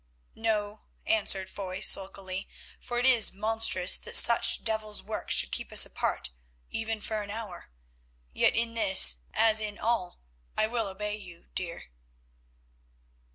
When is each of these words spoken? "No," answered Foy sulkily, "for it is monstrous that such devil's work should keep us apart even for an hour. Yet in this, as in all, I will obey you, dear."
"No," 0.33 0.81
answered 1.05 1.47
Foy 1.47 1.79
sulkily, 1.79 2.49
"for 2.79 2.97
it 2.97 3.05
is 3.05 3.31
monstrous 3.31 3.99
that 3.99 4.15
such 4.15 4.63
devil's 4.63 5.03
work 5.03 5.29
should 5.29 5.51
keep 5.51 5.71
us 5.71 5.85
apart 5.85 6.31
even 6.71 6.99
for 7.01 7.21
an 7.21 7.29
hour. 7.29 7.69
Yet 8.33 8.55
in 8.55 8.73
this, 8.73 9.17
as 9.31 9.59
in 9.61 9.77
all, 9.77 10.19
I 10.57 10.65
will 10.65 10.87
obey 10.87 11.17
you, 11.17 11.45
dear." 11.53 11.91